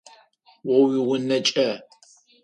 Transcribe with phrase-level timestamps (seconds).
[0.75, 1.69] О уиунэ кӏэ.